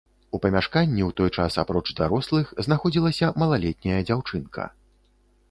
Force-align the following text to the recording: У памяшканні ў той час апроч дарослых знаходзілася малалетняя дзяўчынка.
У 0.35 0.37
памяшканні 0.43 1.03
ў 1.09 1.17
той 1.21 1.29
час 1.41 1.57
апроч 1.63 1.83
дарослых 1.99 2.49
знаходзілася 2.69 3.31
малалетняя 3.43 4.01
дзяўчынка. 4.09 4.69